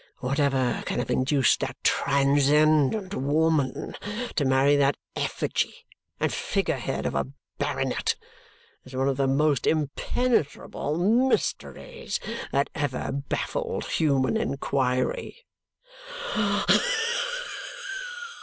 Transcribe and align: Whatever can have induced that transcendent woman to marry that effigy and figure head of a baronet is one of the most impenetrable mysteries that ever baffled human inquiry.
Whatever 0.17 0.81
can 0.87 0.97
have 0.97 1.11
induced 1.11 1.59
that 1.59 1.77
transcendent 1.83 3.13
woman 3.13 3.95
to 4.35 4.45
marry 4.45 4.75
that 4.75 4.97
effigy 5.15 5.85
and 6.19 6.33
figure 6.33 6.77
head 6.77 7.05
of 7.05 7.13
a 7.13 7.27
baronet 7.59 8.15
is 8.83 8.95
one 8.95 9.07
of 9.07 9.17
the 9.17 9.27
most 9.27 9.67
impenetrable 9.67 10.97
mysteries 10.97 12.19
that 12.51 12.71
ever 12.73 13.11
baffled 13.11 13.85
human 13.85 14.37
inquiry. 14.37 15.45